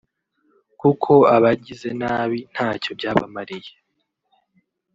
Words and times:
kuko 0.81 1.13
abagize 1.35 1.89
nabi 2.01 2.39
ntacyo 2.53 2.91
byabamariye 2.99 3.73